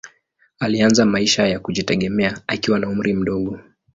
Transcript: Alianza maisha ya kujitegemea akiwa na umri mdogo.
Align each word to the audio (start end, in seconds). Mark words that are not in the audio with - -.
Alianza 0.59 1.05
maisha 1.05 1.47
ya 1.47 1.59
kujitegemea 1.59 2.41
akiwa 2.47 2.79
na 2.79 2.89
umri 2.89 3.13
mdogo. 3.13 3.59